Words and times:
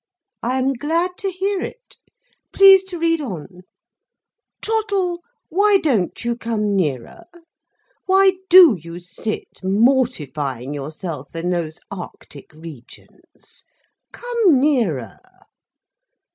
"I 0.41 0.57
am 0.57 0.73
glad 0.73 1.11
to 1.19 1.29
hear 1.29 1.61
it. 1.61 1.95
Please 2.51 2.83
to 2.85 2.97
read 2.97 3.21
on. 3.21 3.61
Trottle, 4.59 5.19
why 5.49 5.77
don't 5.77 6.25
you 6.25 6.35
come 6.35 6.75
nearer? 6.75 7.25
Why 8.07 8.37
do 8.49 8.75
you 8.81 8.97
sit 8.97 9.63
mortifying 9.63 10.73
yourself 10.73 11.35
in 11.35 11.51
those 11.51 11.79
arctic 11.91 12.51
regions? 12.51 13.63
Come 14.11 14.59
nearer." 14.59 15.19